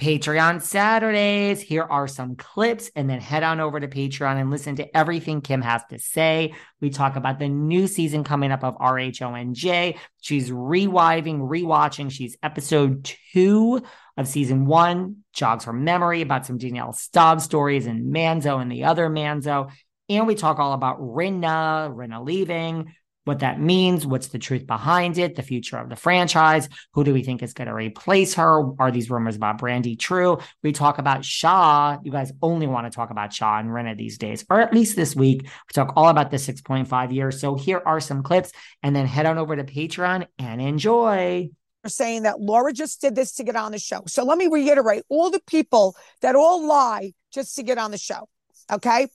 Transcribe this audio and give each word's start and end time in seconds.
Patreon 0.00 0.60
Saturdays. 0.60 1.62
Here 1.62 1.82
are 1.82 2.06
some 2.06 2.36
clips, 2.36 2.90
and 2.94 3.08
then 3.08 3.20
head 3.20 3.42
on 3.42 3.60
over 3.60 3.80
to 3.80 3.88
Patreon 3.88 4.38
and 4.38 4.50
listen 4.50 4.76
to 4.76 4.96
everything 4.96 5.40
Kim 5.40 5.62
has 5.62 5.82
to 5.90 5.98
say. 5.98 6.54
We 6.80 6.90
talk 6.90 7.16
about 7.16 7.38
the 7.38 7.48
new 7.48 7.86
season 7.86 8.22
coming 8.22 8.52
up 8.52 8.62
of 8.62 8.76
RHONJ. 8.76 9.96
She's 10.20 10.50
rewiving, 10.50 11.40
rewatching. 11.40 12.10
She's 12.10 12.36
episode 12.42 13.10
two 13.32 13.82
of 14.18 14.28
season 14.28 14.66
one, 14.66 15.24
jogs 15.32 15.64
her 15.64 15.72
memory 15.72 16.20
about 16.20 16.44
some 16.44 16.58
Danielle 16.58 16.92
Staub 16.92 17.40
stories 17.40 17.86
and 17.86 18.14
Manzo 18.14 18.60
and 18.60 18.70
the 18.70 18.84
other 18.84 19.08
Manzo. 19.08 19.70
And 20.08 20.26
we 20.26 20.34
talk 20.34 20.58
all 20.58 20.74
about 20.74 21.00
Rinna, 21.00 21.94
Rinna 21.94 22.24
leaving, 22.24 22.94
what 23.26 23.40
that 23.40 23.60
means, 23.60 24.06
what's 24.06 24.28
the 24.28 24.38
truth 24.38 24.66
behind 24.66 25.18
it, 25.18 25.34
the 25.34 25.42
future 25.42 25.76
of 25.76 25.88
the 25.88 25.96
franchise, 25.96 26.68
who 26.94 27.02
do 27.02 27.12
we 27.12 27.22
think 27.22 27.42
is 27.42 27.52
going 27.52 27.66
to 27.66 27.74
replace 27.74 28.34
her? 28.34 28.62
Are 28.80 28.90
these 28.90 29.10
rumors 29.10 29.34
about 29.34 29.60
Brandi 29.60 29.98
true? 29.98 30.38
We 30.62 30.72
talk 30.72 30.98
about 30.98 31.24
Shah. 31.24 31.98
You 32.04 32.12
guys 32.12 32.32
only 32.40 32.68
want 32.68 32.86
to 32.86 32.94
talk 32.94 33.10
about 33.10 33.32
Shah 33.32 33.58
and 33.58 33.68
Rinna 33.68 33.96
these 33.96 34.16
days, 34.16 34.44
or 34.48 34.60
at 34.60 34.72
least 34.72 34.94
this 34.94 35.16
week. 35.16 35.42
We 35.42 35.72
talk 35.74 35.92
all 35.96 36.08
about 36.08 36.30
the 36.30 36.36
6.5 36.36 37.12
years. 37.12 37.40
So 37.40 37.56
here 37.56 37.82
are 37.84 38.00
some 38.00 38.22
clips, 38.22 38.52
and 38.82 38.94
then 38.94 39.06
head 39.06 39.26
on 39.26 39.38
over 39.38 39.56
to 39.56 39.64
Patreon 39.64 40.26
and 40.38 40.62
enjoy 40.62 41.50
We're 41.82 41.90
saying 41.90 42.22
that 42.22 42.40
Laura 42.40 42.72
just 42.72 43.00
did 43.00 43.14
this 43.14 43.32
to 43.34 43.44
get 43.44 43.54
on 43.54 43.72
the 43.72 43.78
show. 43.78 44.02
So 44.06 44.24
let 44.24 44.38
me 44.38 44.48
reiterate 44.48 45.04
all 45.08 45.30
the 45.30 45.42
people 45.46 45.96
that 46.20 46.34
all 46.34 46.66
lie 46.66 47.12
just 47.32 47.56
to 47.56 47.62
get 47.62 47.78
on 47.78 47.90
the 47.90 47.98
show. 47.98 48.28
Okay. 48.72 49.08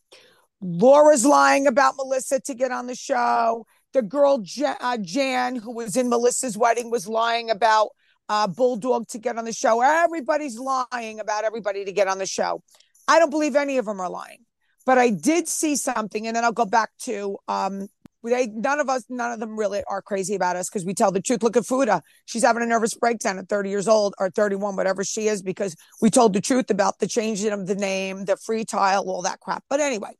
Laura's 0.62 1.26
lying 1.26 1.68
about 1.68 1.96
Melissa 1.98 2.40
to 2.42 2.54
get 2.54 2.72
on 2.72 2.88
the 2.88 2.96
show 2.96 3.66
the 3.94 4.02
girl 4.02 4.40
Jan, 4.40 4.76
uh, 4.80 4.98
Jan, 4.98 5.56
who 5.56 5.74
was 5.74 5.96
in 5.96 6.10
Melissa's 6.10 6.58
wedding, 6.58 6.90
was 6.90 7.08
lying 7.08 7.50
about 7.50 7.90
uh, 8.30 8.48
Bulldog 8.48 9.08
to 9.10 9.18
get 9.18 9.38
on 9.38 9.46
the 9.46 9.54
show. 9.54 9.82
Everybody's 9.82 10.58
lying 10.58 11.20
about 11.20 11.44
everybody 11.44 11.86
to 11.86 11.92
get 11.92 12.08
on 12.08 12.18
the 12.18 12.26
show. 12.26 12.64
I 13.08 13.20
don't 13.20 13.30
believe 13.30 13.56
any 13.56 13.78
of 13.78 13.86
them 13.86 14.00
are 14.00 14.10
lying, 14.10 14.46
but 14.86 14.98
I 14.98 15.10
did 15.10 15.48
see 15.48 15.76
something, 15.76 16.28
and 16.28 16.36
then 16.36 16.44
I'll 16.44 16.52
go 16.52 16.66
back 16.66 16.92
to 17.04 17.38
um, 17.48 17.88
they. 18.24 18.48
None 18.48 18.80
of 18.80 18.90
us, 18.90 19.04
none 19.10 19.32
of 19.32 19.40
them 19.40 19.58
really 19.58 19.84
are 19.88 20.02
crazy 20.02 20.36
about 20.36 20.56
us 20.56 20.70
because 20.70 20.86
we 20.86 20.94
tell 20.94 21.12
the 21.12 21.22
truth. 21.22 21.44
Look 21.44 21.58
at 21.58 21.66
Fuda; 21.66 22.02
she's 22.26 22.44
having 22.44 22.64
a 22.64 22.66
nervous 22.66 22.94
breakdown 22.94 23.38
at 23.38 23.50
30 23.50 23.70
years 23.70 23.88
old 23.88 24.14
or 24.20 24.30
31, 24.30 24.76
whatever 24.76 25.04
she 25.04 25.28
is, 25.28 25.42
because 25.42 25.76
we 26.02 26.10
told 26.10 26.34
the 26.34 26.42
truth 26.42 26.70
about 26.70 27.00
the 27.00 27.08
changing 27.08 27.52
of 27.52 27.68
the 27.68 27.76
name, 27.76 28.26
the 28.26 28.38
free 28.38 28.64
tile, 28.64 29.10
all 29.10 29.24
that 29.24 29.40
crap. 29.40 29.64
But 29.70 29.82
anyway, 29.82 30.12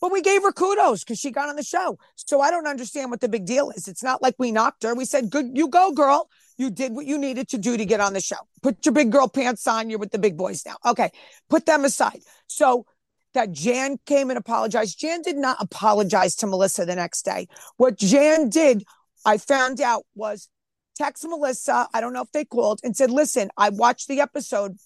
but 0.00 0.12
we 0.12 0.22
gave 0.22 0.42
her 0.42 0.52
kudos 0.52 1.04
because 1.04 1.18
she 1.18 1.30
got 1.30 1.48
on 1.48 1.56
the 1.56 1.62
show. 1.62 1.98
So 2.16 2.40
I 2.40 2.50
don't 2.50 2.66
understand 2.66 3.10
what 3.10 3.20
the 3.20 3.28
big 3.28 3.46
deal 3.46 3.70
is. 3.70 3.88
It's 3.88 4.02
not 4.02 4.22
like 4.22 4.34
we 4.38 4.52
knocked 4.52 4.82
her. 4.82 4.94
We 4.94 5.04
said, 5.04 5.30
good, 5.30 5.50
you 5.54 5.68
go, 5.68 5.92
girl. 5.92 6.28
You 6.58 6.70
did 6.70 6.92
what 6.92 7.06
you 7.06 7.18
needed 7.18 7.48
to 7.48 7.58
do 7.58 7.76
to 7.76 7.84
get 7.84 8.00
on 8.00 8.14
the 8.14 8.20
show. 8.20 8.36
Put 8.62 8.86
your 8.86 8.94
big 8.94 9.12
girl 9.12 9.28
pants 9.28 9.66
on. 9.66 9.90
You're 9.90 9.98
with 9.98 10.12
the 10.12 10.18
big 10.18 10.36
boys 10.36 10.64
now. 10.64 10.76
Okay. 10.86 11.10
Put 11.50 11.66
them 11.66 11.84
aside. 11.84 12.20
So 12.46 12.86
that 13.34 13.52
Jan 13.52 13.98
came 14.06 14.30
and 14.30 14.38
apologized. 14.38 14.98
Jan 14.98 15.20
did 15.20 15.36
not 15.36 15.58
apologize 15.60 16.34
to 16.36 16.46
Melissa 16.46 16.86
the 16.86 16.96
next 16.96 17.26
day. 17.26 17.48
What 17.76 17.98
Jan 17.98 18.48
did, 18.48 18.84
I 19.26 19.36
found 19.36 19.82
out, 19.82 20.04
was 20.14 20.48
text 20.96 21.28
Melissa. 21.28 21.88
I 21.92 22.00
don't 22.00 22.14
know 22.14 22.22
if 22.22 22.32
they 22.32 22.46
called 22.46 22.80
and 22.82 22.96
said, 22.96 23.10
listen, 23.10 23.50
I 23.58 23.68
watched 23.68 24.08
the 24.08 24.20
episode. 24.20 24.76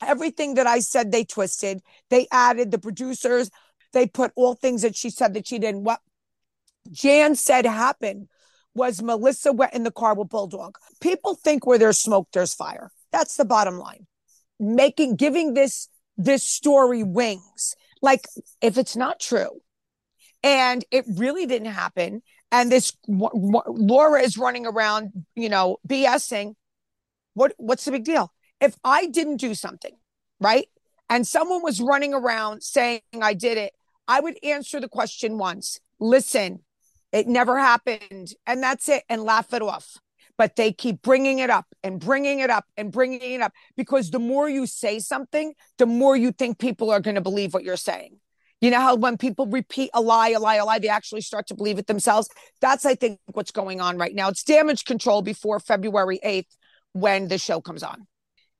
Everything 0.00 0.54
that 0.54 0.66
I 0.68 0.78
said, 0.78 1.10
they 1.10 1.24
twisted. 1.24 1.80
They 2.08 2.28
added 2.30 2.70
the 2.70 2.78
producers 2.78 3.50
they 3.92 4.06
put 4.06 4.32
all 4.36 4.54
things 4.54 4.82
that 4.82 4.96
she 4.96 5.10
said 5.10 5.34
that 5.34 5.46
she 5.46 5.58
didn't. 5.58 5.84
What 5.84 6.00
Jan 6.90 7.34
said 7.34 7.66
happened 7.66 8.28
was 8.74 9.02
Melissa 9.02 9.52
went 9.52 9.74
in 9.74 9.82
the 9.82 9.90
car 9.90 10.14
with 10.14 10.28
Bulldog. 10.28 10.76
People 11.00 11.34
think 11.34 11.66
where 11.66 11.78
there's 11.78 11.98
smoke, 11.98 12.28
there's 12.32 12.54
fire. 12.54 12.90
That's 13.12 13.36
the 13.36 13.44
bottom 13.44 13.78
line. 13.78 14.06
Making, 14.58 15.16
giving 15.16 15.54
this, 15.54 15.88
this 16.16 16.44
story 16.44 17.02
wings. 17.02 17.74
Like 18.02 18.26
if 18.60 18.78
it's 18.78 18.96
not 18.96 19.20
true 19.20 19.60
and 20.42 20.84
it 20.90 21.04
really 21.16 21.46
didn't 21.46 21.72
happen 21.72 22.22
and 22.52 22.70
this 22.70 22.92
Laura 23.06 24.22
is 24.22 24.36
running 24.36 24.66
around, 24.66 25.10
you 25.34 25.48
know, 25.48 25.78
BSing, 25.86 26.54
what, 27.34 27.54
what's 27.58 27.84
the 27.84 27.92
big 27.92 28.04
deal? 28.04 28.32
If 28.60 28.76
I 28.84 29.06
didn't 29.06 29.36
do 29.36 29.54
something, 29.54 29.92
right? 30.40 30.66
And 31.08 31.26
someone 31.26 31.62
was 31.62 31.80
running 31.80 32.14
around 32.14 32.62
saying 32.62 33.00
I 33.20 33.34
did 33.34 33.58
it, 33.58 33.72
I 34.10 34.18
would 34.18 34.38
answer 34.42 34.80
the 34.80 34.88
question 34.88 35.38
once 35.38 35.78
listen, 36.00 36.64
it 37.12 37.28
never 37.28 37.58
happened. 37.58 38.32
And 38.44 38.60
that's 38.60 38.88
it, 38.88 39.04
and 39.08 39.22
laugh 39.22 39.54
it 39.54 39.62
off. 39.62 39.96
But 40.36 40.56
they 40.56 40.72
keep 40.72 41.00
bringing 41.00 41.38
it 41.38 41.48
up 41.48 41.66
and 41.84 42.00
bringing 42.00 42.40
it 42.40 42.50
up 42.50 42.64
and 42.76 42.90
bringing 42.90 43.34
it 43.34 43.40
up 43.40 43.52
because 43.76 44.10
the 44.10 44.18
more 44.18 44.48
you 44.48 44.66
say 44.66 44.98
something, 44.98 45.54
the 45.78 45.86
more 45.86 46.16
you 46.16 46.32
think 46.32 46.58
people 46.58 46.90
are 46.90 46.98
going 46.98 47.14
to 47.14 47.20
believe 47.20 47.54
what 47.54 47.62
you're 47.62 47.76
saying. 47.76 48.16
You 48.60 48.72
know 48.72 48.80
how 48.80 48.96
when 48.96 49.16
people 49.16 49.46
repeat 49.46 49.90
a 49.94 50.00
lie, 50.00 50.30
a 50.30 50.40
lie, 50.40 50.56
a 50.56 50.64
lie, 50.64 50.80
they 50.80 50.88
actually 50.88 51.20
start 51.20 51.46
to 51.46 51.54
believe 51.54 51.78
it 51.78 51.86
themselves? 51.86 52.28
That's, 52.60 52.84
I 52.84 52.96
think, 52.96 53.20
what's 53.26 53.52
going 53.52 53.80
on 53.80 53.96
right 53.96 54.14
now. 54.14 54.28
It's 54.28 54.42
damage 54.42 54.84
control 54.84 55.22
before 55.22 55.60
February 55.60 56.18
8th 56.24 56.56
when 56.94 57.28
the 57.28 57.38
show 57.38 57.60
comes 57.60 57.84
on. 57.84 58.06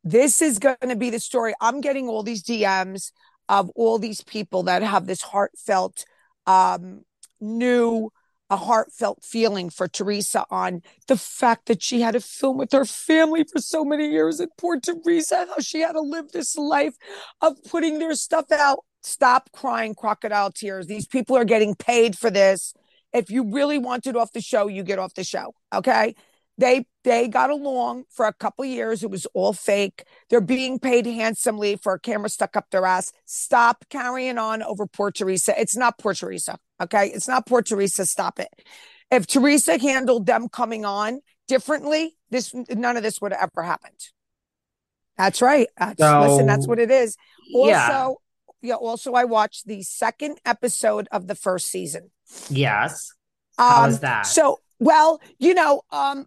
This 0.05 0.41
is 0.41 0.59
going 0.59 0.77
to 0.87 0.97
be 0.97 1.11
the 1.11 1.21
story. 1.21 1.55
I'm 1.61 1.81
getting 1.81 2.09
all 2.09 2.23
these 2.23 2.43
DMs 2.43 3.11
of 3.51 3.69
all 3.75 3.99
these 3.99 4.23
people 4.23 4.63
that 4.63 4.83
have 4.83 5.07
this 5.07 5.21
heartfelt, 5.21 6.05
um, 6.47 7.03
new, 7.41 8.11
a 8.49 8.57
heartfelt 8.57 9.25
feeling 9.25 9.71
for 9.71 9.89
Teresa 9.89 10.47
on 10.51 10.83
the 11.09 11.17
fact 11.17 11.67
that 11.67 11.83
she 11.83 12.01
had 12.01 12.13
to 12.13 12.21
film 12.21 12.59
with 12.59 12.71
her 12.71 12.85
family 12.85 13.45
for 13.45 13.61
so 13.61 13.85
many 13.85 14.09
years. 14.09 14.39
And 14.39 14.51
poor 14.57 14.79
Teresa, 14.79 15.49
how 15.49 15.61
she 15.61 15.81
had 15.81 15.93
to 15.93 16.01
live 16.01 16.31
this 16.31 16.57
life 16.57 16.95
of 17.41 17.57
putting 17.65 17.99
their 17.99 18.15
stuff 18.15 18.53
out. 18.53 18.85
Stop 19.03 19.51
crying 19.53 19.97
crocodile 19.97 20.53
tears. 20.53 20.87
These 20.87 21.09
people 21.09 21.37
are 21.37 21.45
getting 21.45 21.75
paid 21.75 22.17
for 22.17 22.31
this. 22.31 22.73
If 23.13 23.31
you 23.31 23.53
really 23.53 23.79
wanted 23.79 24.15
off 24.15 24.33
the 24.33 24.41
show, 24.41 24.69
you 24.69 24.85
get 24.85 25.01
off 25.01 25.15
the 25.15 25.25
show. 25.25 25.55
Okay 25.75 26.15
they 26.61 26.87
they 27.05 27.27
got 27.27 27.51
along 27.51 28.05
for 28.11 28.27
a 28.27 28.33
couple 28.33 28.65
years. 28.65 29.03
It 29.03 29.11
was 29.11 29.27
all 29.33 29.53
fake. 29.53 30.05
They're 30.29 30.41
being 30.41 30.79
paid 30.79 31.07
handsomely 31.07 31.77
for 31.77 31.95
a 31.95 32.01
camera 32.01 32.29
stuck 32.29 32.57
up 32.57 32.67
their 32.71 32.85
ass. 32.85 33.13
Stop 33.25 33.87
carrying 33.89 34.39
on 34.39 34.63
over 34.63 34.87
poor 34.87 35.11
Teresa. 35.11 35.59
It's 35.59 35.77
not 35.77 35.99
poor 35.99 36.15
Teresa. 36.15 36.59
Okay. 36.81 37.09
It's 37.09 37.27
not 37.27 37.47
poor 37.47 37.63
Teresa. 37.63 38.05
Stop 38.05 38.39
it. 38.39 38.49
If 39.11 39.27
Teresa 39.27 39.79
handled 39.81 40.27
them 40.27 40.49
coming 40.49 40.85
on 40.85 41.21
differently, 41.49 42.17
this 42.31 42.55
none 42.55 42.97
of 42.97 43.03
this 43.03 43.21
would 43.21 43.33
have 43.33 43.51
ever 43.55 43.65
happened. 43.65 43.99
That's 45.17 45.43
right. 45.43 45.69
That's, 45.79 45.99
so, 45.99 46.21
listen, 46.21 46.47
that's 46.47 46.69
what 46.69 46.79
it 46.79 46.91
is. 46.91 47.17
Also, 47.55 47.71
yeah. 47.71 48.09
yeah. 48.63 48.75
Also, 48.75 49.15
I 49.15 49.25
watched 49.25 49.67
the 49.67 49.83
second 49.83 50.39
episode 50.45 51.09
of 51.11 51.27
the 51.27 51.35
first 51.35 51.67
season. 51.67 52.11
Yes. 52.49 53.13
How 53.59 53.85
um, 53.85 53.97
that? 53.97 54.27
So, 54.27 54.61
well, 54.79 55.21
you 55.39 55.53
know, 55.53 55.83
um, 55.91 56.27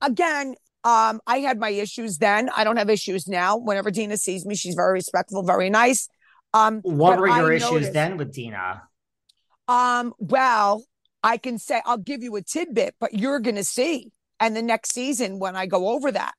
again, 0.00 0.54
um, 0.84 1.20
I 1.26 1.38
had 1.38 1.58
my 1.58 1.70
issues 1.70 2.18
then. 2.18 2.50
I 2.54 2.64
don't 2.64 2.76
have 2.76 2.90
issues 2.90 3.26
now. 3.26 3.56
Whenever 3.56 3.90
Dina 3.90 4.16
sees 4.16 4.44
me, 4.44 4.54
she's 4.54 4.74
very 4.74 4.92
respectful, 4.92 5.42
very 5.42 5.70
nice. 5.70 6.08
Um, 6.52 6.80
what 6.82 7.18
were 7.18 7.26
your 7.26 7.52
I 7.52 7.56
issues 7.56 7.70
noticed, 7.70 7.92
then 7.94 8.16
with 8.16 8.32
Dina? 8.32 8.82
Um, 9.66 10.12
well, 10.18 10.84
I 11.22 11.38
can 11.38 11.58
say 11.58 11.80
I'll 11.86 11.96
give 11.96 12.22
you 12.22 12.36
a 12.36 12.42
tidbit, 12.42 12.96
but 13.00 13.14
you're 13.14 13.40
gonna 13.40 13.64
see. 13.64 14.12
And 14.38 14.54
the 14.54 14.62
next 14.62 14.92
season, 14.92 15.38
when 15.38 15.56
I 15.56 15.66
go 15.66 15.88
over 15.88 16.12
that, 16.12 16.34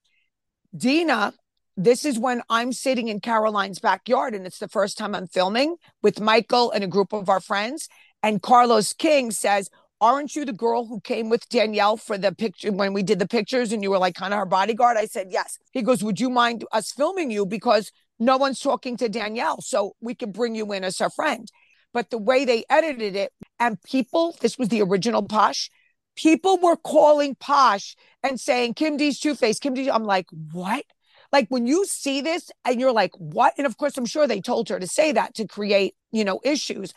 Dina, 0.76 1.34
this 1.76 2.06
is 2.06 2.20
when 2.20 2.44
I'm 2.50 2.72
sitting 2.72 3.08
in 3.08 3.20
Caroline's 3.20 3.80
backyard, 3.80 4.36
and 4.36 4.46
it's 4.46 4.60
the 4.60 4.68
first 4.68 4.98
time 4.98 5.16
I'm 5.16 5.28
filming 5.28 5.76
with 6.04 6.22
Michael 6.22 6.72
and 6.72 6.84
a 6.84 6.88
group 6.88 7.14
of 7.14 7.30
our 7.30 7.42
friends. 7.42 7.90
And 8.22 8.42
Carlos 8.42 8.94
King 8.94 9.32
says, 9.32 9.70
aren't 10.02 10.36
you 10.36 10.46
the 10.46 10.54
girl 10.54 10.86
who 10.86 11.00
came 11.02 11.30
with 11.30 11.48
Danielle 11.50 11.98
for 11.98 12.18
the 12.18 12.34
picture 12.34 12.72
when 12.72 12.94
we 12.94 13.04
did 13.04 13.20
the 13.20 13.28
pictures 13.28 13.72
and 13.72 13.82
you 13.82 13.90
were 13.90 13.98
like 13.98 14.16
kind 14.16 14.34
of 14.34 14.40
her 14.40 14.46
bodyguard? 14.46 14.98
I 14.98 15.06
said, 15.06 15.28
yes. 15.30 15.58
He 15.72 15.82
goes, 15.82 16.04
would 16.04 16.20
you 16.20 16.30
mind 16.30 16.66
us 16.72 16.92
filming 16.92 17.32
you? 17.32 17.46
Because 17.46 17.92
no 18.20 18.38
one's 18.38 18.60
talking 18.60 18.98
to 18.98 19.10
Danielle. 19.10 19.62
So 19.62 19.96
we 20.02 20.16
can 20.16 20.32
bring 20.32 20.56
you 20.56 20.72
in 20.74 20.84
as 20.84 21.00
her 21.00 21.10
friend. 21.10 21.48
But 21.94 22.10
the 22.10 22.18
way 22.18 22.44
they 22.44 22.66
edited 22.70 23.16
it 23.16 23.32
and 23.60 23.82
people, 23.84 24.36
this 24.42 24.58
was 24.58 24.68
the 24.68 24.82
original 24.82 25.26
Posche, 25.26 25.70
people 26.16 26.58
were 26.58 26.76
calling 26.76 27.36
Posche 27.36 27.96
and 28.22 28.40
saying, 28.40 28.74
Kim 28.74 28.98
D's 28.98 29.20
Two 29.20 29.36
Face, 29.36 29.60
Kim 29.60 29.74
D. 29.74 29.90
I'm 29.90 30.04
like, 30.04 30.28
what? 30.52 30.84
Like 31.32 31.48
when 31.50 31.68
you 31.68 31.86
see 31.86 32.22
this 32.22 32.52
and 32.66 32.80
you're 32.80 32.92
like, 32.92 33.12
what? 33.18 33.54
And 33.58 33.66
of 33.66 33.78
course, 33.78 33.98
I'm 33.98 34.06
sure 34.06 34.28
they 34.28 34.42
told 34.42 34.70
her 34.70 34.80
to 34.80 34.88
say 34.88 35.12
that 35.14 35.36
to 35.36 35.48
create, 35.48 35.96
you 36.12 36.24
know, 36.24 36.40
issues. 36.44 36.94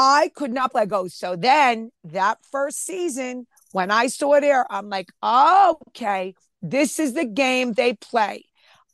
I 0.00 0.30
could 0.36 0.52
not 0.52 0.76
let 0.76 0.88
go. 0.88 1.08
So 1.08 1.34
then 1.34 1.90
that 2.04 2.38
first 2.52 2.86
season, 2.86 3.48
when 3.72 3.90
I 3.90 4.06
saw 4.06 4.34
it 4.34 4.44
air, 4.44 4.64
I'm 4.70 4.88
like, 4.88 5.08
oh, 5.24 5.76
okay, 5.88 6.36
this 6.62 7.00
is 7.00 7.14
the 7.14 7.24
game 7.24 7.72
they 7.72 7.94
play. 7.94 8.44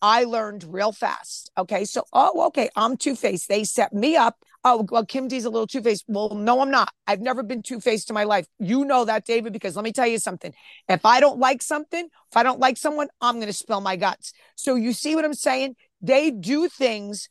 I 0.00 0.24
learned 0.24 0.64
real 0.64 0.92
fast. 0.92 1.50
Okay. 1.58 1.84
So, 1.84 2.04
oh, 2.14 2.46
okay, 2.46 2.70
I'm 2.74 2.96
two 2.96 3.16
faced. 3.16 3.50
They 3.50 3.64
set 3.64 3.92
me 3.92 4.16
up. 4.16 4.38
Oh, 4.64 4.86
well, 4.90 5.04
Kim 5.04 5.28
D's 5.28 5.44
a 5.44 5.50
little 5.50 5.66
two 5.66 5.82
faced. 5.82 6.04
Well, 6.08 6.30
no, 6.30 6.60
I'm 6.62 6.70
not. 6.70 6.90
I've 7.06 7.20
never 7.20 7.42
been 7.42 7.62
two 7.62 7.80
faced 7.80 8.08
in 8.08 8.14
my 8.14 8.24
life. 8.24 8.46
You 8.58 8.86
know 8.86 9.04
that, 9.04 9.26
David, 9.26 9.52
because 9.52 9.76
let 9.76 9.84
me 9.84 9.92
tell 9.92 10.06
you 10.06 10.18
something. 10.18 10.54
If 10.88 11.04
I 11.04 11.20
don't 11.20 11.38
like 11.38 11.60
something, 11.60 12.06
if 12.06 12.36
I 12.36 12.42
don't 12.42 12.60
like 12.60 12.78
someone, 12.78 13.08
I'm 13.20 13.34
going 13.36 13.46
to 13.46 13.52
spill 13.52 13.82
my 13.82 13.96
guts. 13.96 14.32
So, 14.56 14.74
you 14.74 14.94
see 14.94 15.14
what 15.14 15.26
I'm 15.26 15.34
saying? 15.34 15.76
they 16.04 16.30
do 16.30 16.68
things 16.68 17.28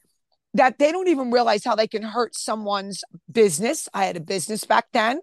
that 0.53 0.77
they 0.77 0.91
don't 0.91 1.07
even 1.07 1.31
realize 1.31 1.63
how 1.63 1.75
they 1.75 1.87
can 1.87 2.03
hurt 2.03 2.35
someone's 2.35 3.03
business. 3.31 3.89
I 3.93 4.05
had 4.05 4.17
a 4.17 4.21
business 4.21 4.65
back 4.65 4.85
then. 4.93 5.19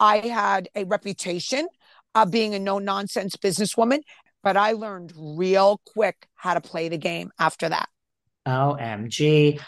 I 0.00 0.18
had 0.18 0.68
a 0.74 0.84
reputation 0.84 1.68
of 2.14 2.30
being 2.30 2.54
a 2.54 2.58
no 2.58 2.78
nonsense 2.78 3.36
businesswoman, 3.36 4.00
but 4.42 4.56
I 4.56 4.72
learned 4.72 5.12
real 5.16 5.80
quick 5.86 6.26
how 6.34 6.54
to 6.54 6.60
play 6.60 6.88
the 6.88 6.98
game 6.98 7.30
after 7.38 7.68
that. 7.68 7.88
OMG. 8.46 9.60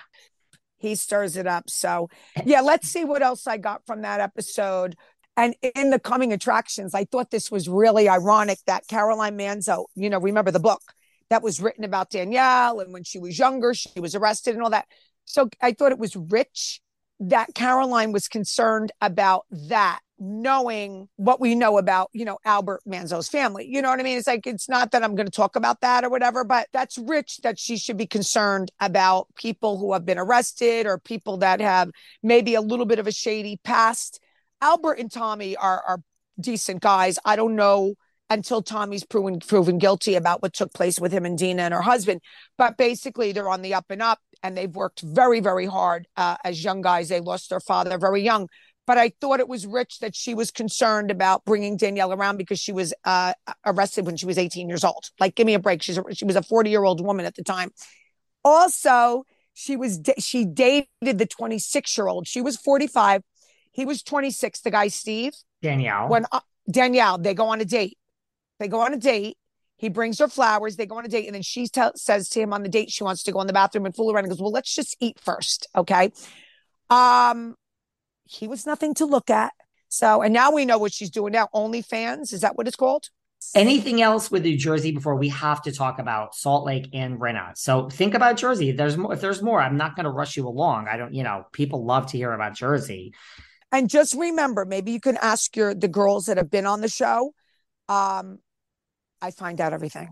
He 0.77 0.95
stirs 0.97 1.37
it 1.37 1.47
up. 1.47 1.71
So, 1.71 2.09
eh. 2.37 2.43
yeah, 2.47 2.61
let's 2.61 2.89
see 2.89 3.05
what 3.05 3.23
else 3.23 3.47
I 3.47 3.57
got 3.57 3.87
from 3.87 4.03
that 4.03 4.21
episode. 4.21 4.97
And 5.37 5.55
in 5.75 5.91
the 5.91 5.99
coming 5.99 6.33
attractions, 6.33 6.95
I 6.95 7.05
thought 7.05 7.31
this 7.31 7.51
was 7.51 7.69
really 7.69 8.09
ironic 8.09 8.59
that 8.67 8.87
Caroline 8.87 9.37
Manzo, 9.37 9.87
you 9.95 10.11
know, 10.11 10.19
remember 10.19 10.51
the 10.51 10.61
book 10.61 10.83
that 11.31 11.43
was 11.43 11.61
written 11.61 11.85
about 11.85 12.11
Danielle 12.11 12.81
and 12.81 12.93
when 12.93 13.05
she 13.05 13.19
was 13.19 13.39
younger, 13.39 13.75
she 13.75 14.01
was 14.01 14.15
arrested 14.15 14.55
and 14.55 14.63
all 14.63 14.71
that. 14.71 14.87
So 15.25 15.49
I 15.61 15.73
thought 15.73 15.93
it 15.93 15.99
was 15.99 16.17
rich 16.17 16.81
that 17.21 17.55
Caroline 17.55 18.13
was 18.13 18.29
concerned 18.29 18.93
about 19.01 19.47
that, 19.69 20.01
knowing 20.19 21.09
what 21.17 21.41
we 21.41 21.55
know 21.55 21.79
about, 21.79 22.11
you 22.13 22.25
know, 22.25 22.39
Albert 22.45 22.83
Manzo's 22.87 23.29
family. 23.29 23.67
You 23.67 23.83
know 23.83 23.89
what 23.89 24.01
I 24.01 24.03
mean? 24.03 24.19
It's 24.19 24.27
like, 24.27 24.47
it's 24.47 24.69
not 24.69 24.91
that 24.91 25.03
I'm 25.03 25.15
going 25.15 25.27
to 25.27 25.33
talk 25.33 25.57
about 25.57 25.81
that 25.81 26.05
or 26.05 26.11
whatever, 26.11 26.45
but 26.45 26.69
that's 26.73 26.99
rich 26.99 27.39
that 27.43 27.59
she 27.59 27.77
should 27.77 27.97
be 27.97 28.07
concerned 28.07 28.71
about 28.81 29.29
people 29.37 29.79
who 29.79 29.93
have 29.93 30.05
been 30.05 30.19
arrested 30.19 30.87
or 30.87 30.99
people 30.99 31.39
that 31.39 31.61
have 31.61 31.91
maybe 32.23 32.55
a 32.55 32.61
little 32.61 32.87
bit 32.87 32.99
of 32.99 33.07
a 33.07 33.13
shady 33.13 33.59
past. 33.65 34.21
Albert 34.61 34.99
and 34.99 35.11
Tommy 35.11 35.57
are, 35.57 35.83
are 35.87 35.99
decent 36.39 36.83
guys. 36.83 37.19
I 37.25 37.37
don't 37.37 37.57
know 37.57 37.95
until 38.35 38.61
Tommy's 38.61 39.05
proven 39.05 39.39
proven 39.39 39.79
guilty 39.79 40.17
about 40.17 40.43
what 40.43 40.53
took 40.53 40.75
place 40.75 41.01
with 41.01 41.13
him 41.13 41.25
and 41.25 41.39
Dina 41.39 41.63
and 41.63 41.73
her 41.73 41.81
husband. 41.81 42.21
But 42.59 42.77
basically, 42.77 43.33
they're 43.33 43.49
on 43.49 43.63
the 43.63 43.73
up 43.73 43.87
and 43.89 44.03
up, 44.03 44.19
and 44.43 44.57
they've 44.57 44.75
worked 44.75 45.01
very, 45.01 45.41
very 45.41 45.67
hard 45.67 46.07
uh, 46.17 46.37
as 46.45 46.63
young 46.63 46.83
guys. 46.83 47.09
They 47.09 47.21
lost 47.21 47.49
their 47.49 47.61
father 47.61 47.97
very 47.97 48.23
young. 48.23 48.49
But 48.87 48.99
I 48.99 49.13
thought 49.19 49.41
it 49.41 49.49
was 49.49 49.67
rich 49.67 50.01
that 50.01 50.15
she 50.15 50.35
was 50.35 50.51
concerned 50.51 51.11
about 51.11 51.47
bringing 51.47 51.79
Danielle 51.79 52.13
around 52.13 52.37
because 52.37 52.61
she 52.61 52.73
was 52.73 52.93
uh, 53.05 53.33
arrested 53.65 54.05
when 54.05 54.19
she 54.19 54.27
was 54.27 54.37
18 54.37 54.69
years 54.69 54.85
old. 54.85 55.09
Like, 55.19 55.37
give 55.37 55.47
me 55.47 55.55
a 55.55 55.59
break. 55.59 55.81
She's 55.81 55.97
a, 55.97 56.03
she 56.13 56.27
was 56.27 56.37
a 56.37 56.43
40 56.43 56.69
year 56.69 56.85
old 56.85 57.03
woman 57.03 57.25
at 57.25 57.35
the 57.35 57.43
time. 57.43 57.71
Also, 58.45 59.25
she 59.55 59.77
was 59.77 60.03
she 60.19 60.45
dated 60.45 60.89
the 61.03 61.25
26 61.27 61.97
year 61.97 62.09
old. 62.09 62.29
She 62.29 62.43
was 62.43 62.57
45. 62.59 63.23
He 63.73 63.87
was 63.87 64.03
26. 64.03 64.61
The 64.61 64.71
guy 64.71 64.89
Steve 64.89 65.33
Danielle. 65.63 66.09
When 66.09 66.27
uh, 66.31 66.41
Danielle, 66.71 67.19
they 67.19 67.33
go 67.33 67.47
on 67.47 67.61
a 67.61 67.65
date. 67.65 67.97
They 68.65 68.69
go 68.69 68.81
on 68.81 68.95
a 68.95 68.97
date. 68.97 69.37
He 69.77 69.91
brings 69.91 70.19
her 70.21 70.29
flowers. 70.29 70.77
They 70.77 70.87
go 70.87 70.97
on 70.97 71.05
a 71.05 71.09
date. 71.09 71.27
And 71.27 71.35
then 71.35 71.43
she 71.43 71.69
t- 71.69 71.83
says 71.97 72.31
to 72.31 72.41
him 72.41 72.55
on 72.55 72.63
the 72.63 72.71
date, 72.71 72.91
she 72.91 73.05
wants 73.05 73.23
to 73.25 73.33
go 73.33 73.43
in 73.43 73.47
the 73.47 73.53
bathroom 73.53 73.85
and 73.85 73.95
fool 73.95 74.11
around 74.11 74.25
and 74.25 74.31
goes, 74.31 74.41
Well, 74.41 74.51
let's 74.51 74.75
just 74.75 74.97
eat 75.01 75.21
first. 75.21 75.67
Okay. 75.77 76.13
Um, 76.89 77.57
he 78.25 78.49
was 78.49 78.65
nothing 78.65 78.95
to 78.95 79.05
look 79.05 79.29
at. 79.29 79.53
So, 79.91 80.23
and 80.23 80.33
now 80.33 80.51
we 80.51 80.65
know 80.65 80.79
what 80.79 80.95
she's 80.95 81.11
doing 81.11 81.33
now. 81.33 81.51
OnlyFans. 81.55 82.33
Is 82.33 82.41
that 82.41 82.57
what 82.57 82.67
it's 82.67 82.75
called? 82.75 83.11
Anything 83.55 84.01
else 84.01 84.31
with 84.31 84.45
New 84.45 84.57
Jersey 84.57 84.93
before 84.93 85.17
we 85.17 85.29
have 85.29 85.61
to 85.65 85.73
talk 85.73 85.99
about 85.99 86.35
Salt 86.35 86.65
Lake 86.65 86.89
and 86.95 87.21
Rinna? 87.21 87.55
So 87.55 87.91
think 87.91 88.15
about 88.15 88.39
Jersey. 88.39 88.73
There's 88.73 88.97
more. 88.97 89.13
If 89.13 89.21
there's 89.21 89.43
more, 89.43 89.61
I'm 89.61 89.77
not 89.77 89.95
going 89.95 90.05
to 90.05 90.11
rush 90.11 90.39
you 90.39 90.49
along. 90.49 90.89
I 90.89 90.97
don't. 90.97 91.13
You 91.13 91.23
know, 91.23 91.45
people 91.53 91.85
love 91.85 92.07
to 92.13 92.17
hear 92.17 92.33
about 92.33 92.55
Jersey. 92.55 93.13
And 93.71 93.91
just 93.91 94.15
remember, 94.15 94.65
maybe 94.65 94.93
you 94.93 95.01
can 95.01 95.19
ask 95.19 95.55
your 95.55 95.75
the 95.75 95.89
girls 95.89 96.25
that 96.27 96.39
have 96.39 96.51
been 96.51 96.65
on 96.65 96.81
the 96.81 96.89
show. 96.89 97.35
Um, 97.91 98.39
I 99.21 99.31
find 99.31 99.61
out 99.61 99.73
everything 99.73 100.11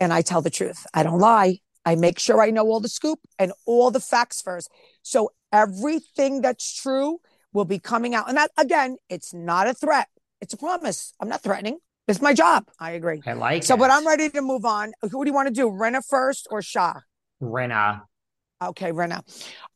and 0.00 0.12
I 0.12 0.22
tell 0.22 0.42
the 0.42 0.50
truth. 0.50 0.86
I 0.94 1.02
don't 1.02 1.18
lie. 1.18 1.58
I 1.84 1.94
make 1.94 2.18
sure 2.18 2.42
I 2.42 2.50
know 2.50 2.66
all 2.66 2.80
the 2.80 2.88
scoop 2.88 3.20
and 3.38 3.52
all 3.64 3.90
the 3.90 4.00
facts 4.00 4.42
first. 4.42 4.70
So 5.02 5.30
everything 5.52 6.40
that's 6.40 6.74
true 6.74 7.20
will 7.52 7.64
be 7.64 7.78
coming 7.78 8.14
out. 8.14 8.28
And 8.28 8.36
that, 8.36 8.50
again, 8.58 8.96
it's 9.08 9.32
not 9.32 9.68
a 9.68 9.74
threat. 9.74 10.08
It's 10.40 10.52
a 10.52 10.56
promise. 10.56 11.14
I'm 11.20 11.28
not 11.28 11.42
threatening. 11.42 11.78
It's 12.08 12.20
my 12.20 12.34
job. 12.34 12.68
I 12.78 12.92
agree. 12.92 13.22
I 13.26 13.32
like 13.32 13.64
so, 13.64 13.74
it. 13.74 13.78
but 13.78 13.90
I'm 13.90 14.06
ready 14.06 14.28
to 14.30 14.42
move 14.42 14.64
on. 14.64 14.92
Who 15.02 15.24
do 15.24 15.30
you 15.30 15.34
want 15.34 15.48
to 15.48 15.54
do? 15.54 15.68
Rinna 15.70 16.02
first 16.06 16.46
or 16.50 16.62
Shah? 16.62 17.00
Rinna. 17.40 18.02
Okay, 18.62 18.90
Rinna. 18.90 19.22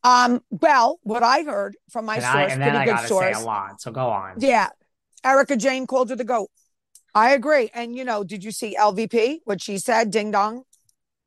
Um, 0.05 0.41
well, 0.51 0.99
what 1.03 1.23
I 1.23 1.43
heard 1.43 1.77
from 1.91 2.07
my 2.07 2.17
and 2.17 2.23
source, 2.25 2.53
I, 2.53 2.57
pretty 2.57 2.77
I 2.77 2.85
good 2.87 3.09
source. 3.09 3.37
say 3.37 3.43
a 3.43 3.45
lot. 3.45 3.81
So 3.81 3.91
go 3.91 4.09
on. 4.09 4.37
Yeah. 4.39 4.69
Erika 5.25 5.57
Jayne 5.57 5.87
called 5.87 6.11
her 6.11 6.17
the 6.17 6.25
goat. 6.25 6.51
I 7.15 7.33
agree. 7.35 7.71
And 7.75 7.97
you 7.97 8.05
know, 8.05 8.25
did 8.25 8.45
you 8.45 8.51
see 8.51 8.77
LVP? 8.79 9.41
What 9.45 9.63
she 9.63 9.79
said, 9.79 10.11
ding 10.11 10.31
dong. 10.31 10.65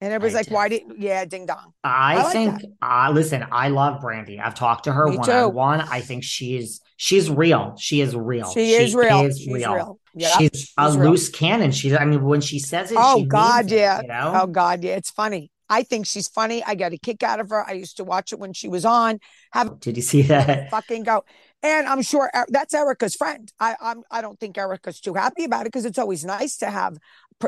And 0.01 0.11
everybody's 0.11 0.35
I 0.35 0.39
like, 0.39 0.45
did. 0.47 0.53
why 0.53 0.69
did 0.69 0.81
yeah, 0.97 1.23
ding 1.23 1.45
dong. 1.45 1.73
I, 1.81 2.17
I 2.17 2.23
like 2.23 2.33
think 2.33 2.61
uh 2.81 3.11
listen, 3.13 3.45
I 3.53 3.69
love 3.69 4.01
Brandi. 4.01 4.37
I've 4.37 4.53
talked 4.53 4.83
to 4.83 4.91
her 4.91 5.07
one 5.07 5.29
on 5.29 5.53
one. 5.53 5.79
I 5.79 6.01
think 6.01 6.25
she's 6.25 6.81
she's 6.97 7.29
real. 7.29 7.75
She 7.79 8.01
is 8.01 8.13
real. 8.13 8.51
She, 8.51 8.73
is 8.73 8.93
real. 8.93 9.21
is 9.21 9.39
she's 9.39 9.47
real. 9.47 9.73
real. 9.73 9.99
Yep, 10.15 10.31
she's 10.39 10.73
a 10.77 10.91
real. 10.91 11.11
loose 11.11 11.29
cannon. 11.29 11.71
She's 11.71 11.93
I 11.95 12.03
mean 12.03 12.21
when 12.21 12.41
she 12.41 12.59
says 12.59 12.91
it, 12.91 12.97
Oh 12.99 13.19
she 13.19 13.25
God, 13.25 13.65
means 13.65 13.71
it, 13.71 13.75
yeah. 13.77 14.01
you 14.01 14.07
know? 14.09 14.41
Oh 14.43 14.47
God, 14.47 14.83
yeah. 14.83 14.97
It's 14.97 15.09
funny. 15.09 15.52
I 15.73 15.83
think 15.83 16.05
she's 16.05 16.27
funny. 16.27 16.63
I 16.63 16.75
got 16.75 16.93
a 16.93 16.97
kick 16.97 17.23
out 17.23 17.39
of 17.39 17.49
her. 17.49 17.67
I 17.67 17.73
used 17.73 17.97
to 17.97 18.03
watch 18.03 18.31
it 18.33 18.39
when 18.39 18.53
she 18.53 18.67
was 18.67 18.85
on. 18.85 19.19
Have 19.51 19.79
Did 19.85 19.97
you 19.97 20.03
see 20.03 20.21
that? 20.23 20.69
fucking 20.69 21.03
go. 21.03 21.23
And 21.61 21.87
I'm 21.87 22.01
sure 22.01 22.29
that's 22.49 22.73
Erika's 22.73 23.15
friend. 23.15 23.51
I 23.59 23.75
I'm 23.81 24.03
I 24.11 24.21
don't 24.21 24.39
think 24.39 24.57
Erika's 24.57 24.99
too 24.99 25.13
happy 25.13 25.45
about 25.45 25.61
it 25.61 25.71
because 25.71 25.85
it's 25.85 25.97
always 25.99 26.23
nice 26.25 26.57
to 26.57 26.69
have 26.69 26.97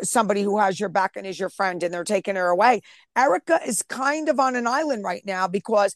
somebody 0.04 0.42
who 0.42 0.58
has 0.58 0.80
your 0.80 0.90
back 0.90 1.12
and 1.16 1.26
is 1.28 1.40
your 1.40 1.50
friend, 1.50 1.84
and 1.84 1.94
they're 1.94 2.04
taking 2.04 2.36
her 2.36 2.48
away. 2.48 2.82
Erica 3.16 3.60
is 3.66 3.82
kind 3.84 4.30
of 4.30 4.40
on 4.40 4.56
an 4.56 4.68
island 4.68 5.04
right 5.04 5.24
now 5.26 5.48
because 5.48 5.96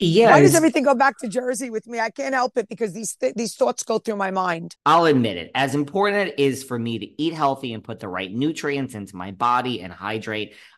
Yeah. 0.00 0.32
why 0.32 0.40
does 0.40 0.54
everything 0.56 0.82
go 0.84 0.94
back 0.94 1.16
to 1.18 1.28
Jersey 1.28 1.70
with 1.70 1.86
me? 1.86 2.00
I 2.00 2.10
can't 2.10 2.34
help 2.34 2.56
it 2.58 2.68
because 2.68 2.92
these 2.92 3.14
th- 3.16 3.34
these 3.34 3.54
thoughts 3.54 3.84
go 3.84 3.98
through 3.98 4.16
my 4.16 4.30
mind. 4.32 4.74
I'll 4.84 5.04
admit 5.06 5.36
it. 5.36 5.50
As 5.54 5.74
important 5.74 6.28
it 6.30 6.38
is 6.38 6.64
for 6.64 6.78
me 6.78 6.98
to 6.98 7.22
eat 7.22 7.34
healthy 7.34 7.72
and 7.72 7.82
put 7.84 8.00
the 8.00 8.08
right 8.08 8.32
nutrients 8.32 8.94
into 8.94 9.14
my 9.16 9.30
body 9.30 9.80
and 9.80 9.92
hydrate, 9.92 10.54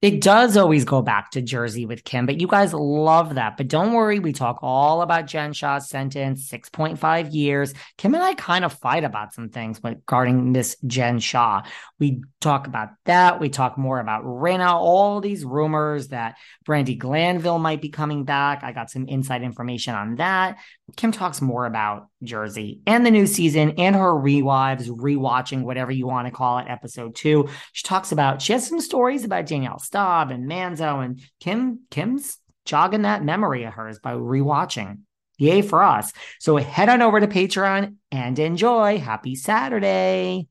It 0.00 0.20
does 0.20 0.56
always 0.56 0.84
go 0.84 1.02
back 1.02 1.32
to 1.32 1.42
Jersey 1.42 1.84
with 1.84 2.04
Kim, 2.04 2.24
but 2.24 2.40
you 2.40 2.46
guys 2.46 2.72
love 2.72 3.34
that. 3.34 3.56
But 3.56 3.66
don't 3.66 3.94
worry, 3.94 4.20
we 4.20 4.32
talk 4.32 4.60
all 4.62 5.02
about 5.02 5.26
Jen 5.26 5.52
Shah's 5.52 5.88
sentence, 5.88 6.48
6.5 6.48 7.34
years. 7.34 7.74
Kim 7.96 8.14
and 8.14 8.22
I 8.22 8.34
kind 8.34 8.64
of 8.64 8.72
fight 8.72 9.02
about 9.02 9.34
some 9.34 9.48
things 9.48 9.80
regarding 9.82 10.52
Miss 10.52 10.76
Jen 10.86 11.18
Shaw. 11.18 11.62
We 11.98 12.22
talk 12.40 12.68
about 12.68 12.90
that. 13.06 13.40
We 13.40 13.48
talk 13.48 13.76
more 13.76 13.98
about 13.98 14.24
Rinna, 14.24 14.72
all 14.72 15.20
these 15.20 15.44
rumors 15.44 16.08
that 16.08 16.36
Brandi 16.64 16.96
Glanville 16.96 17.58
might 17.58 17.82
be 17.82 17.88
coming 17.88 18.22
back. 18.22 18.62
I 18.62 18.70
got 18.70 18.90
some 18.90 19.08
inside 19.08 19.42
information 19.42 19.96
on 19.96 20.14
that. 20.16 20.58
Kim 20.96 21.10
talks 21.10 21.42
more 21.42 21.66
about 21.66 22.06
Jersey 22.22 22.80
and 22.86 23.04
the 23.04 23.10
new 23.10 23.26
season 23.26 23.74
and 23.78 23.94
her 23.94 24.12
rewives, 24.12 24.88
rewatching, 24.88 25.62
whatever 25.62 25.92
you 25.92 26.06
want 26.06 26.26
to 26.26 26.32
call 26.32 26.58
it, 26.58 26.66
episode 26.68 27.14
two. 27.14 27.48
She 27.72 27.82
talks 27.84 28.12
about, 28.12 28.42
she 28.42 28.52
has 28.52 28.66
some 28.66 28.80
stories 28.80 29.24
about 29.24 29.46
Danielle 29.46 29.78
Staub 29.78 30.30
and 30.30 30.50
Manzo 30.50 31.04
and 31.04 31.20
Kim. 31.40 31.80
Kim's 31.90 32.38
jogging 32.64 33.02
that 33.02 33.24
memory 33.24 33.64
of 33.64 33.74
hers 33.74 33.98
by 33.98 34.12
rewatching. 34.12 34.98
Yay 35.38 35.62
for 35.62 35.82
us. 35.82 36.12
So 36.40 36.56
head 36.56 36.88
on 36.88 37.00
over 37.00 37.20
to 37.20 37.28
Patreon 37.28 37.94
and 38.10 38.38
enjoy. 38.38 38.98
Happy 38.98 39.36
Saturday. 39.36 40.48